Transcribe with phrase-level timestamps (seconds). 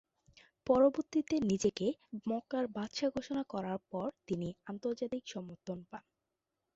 [0.67, 1.87] পরবর্তীতে নিজেকে
[2.25, 6.03] মক্কার বাদশাহ ঘোষণা করার পর তিনি আন্তর্জাতিক সমর্থন পান।